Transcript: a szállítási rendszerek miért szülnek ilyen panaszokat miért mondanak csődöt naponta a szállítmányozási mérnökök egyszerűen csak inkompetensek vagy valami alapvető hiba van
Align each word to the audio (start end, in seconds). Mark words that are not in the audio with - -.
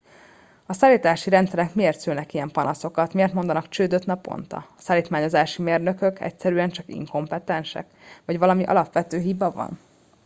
a 0.65 0.73
szállítási 0.73 1.29
rendszerek 1.29 1.73
miért 1.75 1.99
szülnek 1.99 2.33
ilyen 2.33 2.49
panaszokat 2.51 3.13
miért 3.13 3.33
mondanak 3.33 3.67
csődöt 3.69 4.05
naponta 4.05 4.57
a 4.77 4.81
szállítmányozási 4.81 5.61
mérnökök 5.61 6.19
egyszerűen 6.19 6.69
csak 6.69 6.87
inkompetensek 6.87 7.89
vagy 8.25 8.37
valami 8.37 8.63
alapvető 8.63 9.19
hiba 9.19 9.51
van 9.51 9.79